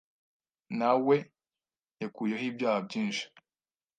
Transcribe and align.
Na 0.79 0.89
we 1.05 1.17
Yakuyeho 2.01 2.43
ibyaha 2.51 2.79
byinshi 2.87 3.23